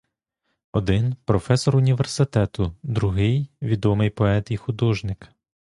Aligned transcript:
Один— 0.71 1.15
професор 1.25 1.75
університету, 1.75 2.75
другий— 2.83 3.49
відомий 3.61 4.09
поет 4.09 4.51
і 4.51 4.57
художник. 4.57 5.29